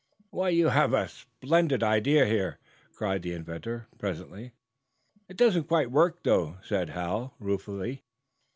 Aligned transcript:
"Why, 0.31 0.49
you 0.49 0.69
have 0.69 0.95
a 0.95 1.07
splendid 1.09 1.83
idea 1.83 2.25
here," 2.25 2.57
cried 2.95 3.21
the 3.21 3.33
inventor, 3.33 3.87
presently. 3.99 4.51
"It 5.29 5.37
doesn't 5.37 5.65
quite 5.65 5.91
work, 5.91 6.23
though," 6.23 6.57
said 6.63 6.89
Hal, 6.89 7.35
ruefully. 7.39 8.01